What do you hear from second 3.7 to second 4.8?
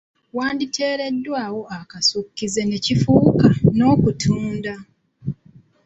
n’okutunda.